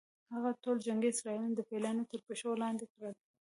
هغه 0.33 0.51
ټول 0.63 0.77
جنګي 0.87 1.09
اسیران 1.11 1.49
د 1.55 1.59
پیلانو 1.69 2.03
تر 2.11 2.19
پښو 2.25 2.51
لاندې 2.63 2.85
کړل. 2.93 3.13